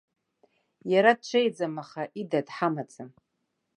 Иара 0.91 1.11
дҽеиӡам, 1.19 1.75
аха 1.83 2.03
ида 2.21 2.39
дҳамаӡам. 2.47 3.09